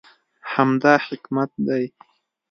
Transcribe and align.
همدا 0.53 0.93
حکمت 1.07 1.51
دی. 1.65 1.85